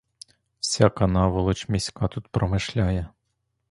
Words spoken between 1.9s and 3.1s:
тут промишляє.